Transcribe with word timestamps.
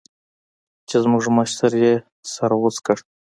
چې 0.87 0.95
زموږ 1.03 1.23
مشر 1.37 1.71
يې 1.83 1.93
سر 2.33 2.51
غوڅ 2.59 2.77
کړ. 2.85 2.97